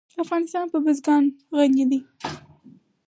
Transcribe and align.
افغانستان 0.23 0.65
په 0.73 0.77
بزګان 0.85 1.23
غني 1.55 1.85
دی. 1.91 1.99